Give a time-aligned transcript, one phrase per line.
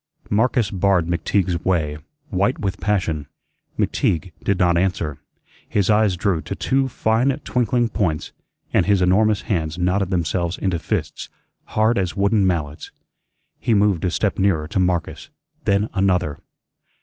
[0.31, 1.99] Marcus barred McTeague's way,
[2.31, 3.27] white with passion.
[3.77, 5.19] McTeague did not answer.
[5.69, 8.31] His eyes drew to two fine, twinkling points,
[8.73, 11.29] and his enormous hands knotted themselves into fists,
[11.65, 12.89] hard as wooden mallets.
[13.59, 15.29] He moved a step nearer to Marcus,
[15.65, 16.39] then another.